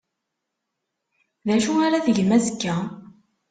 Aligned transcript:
D 1.45 1.47
acu 1.55 1.73
ara 1.85 2.05
tgem 2.05 2.29
azekka? 2.37 2.75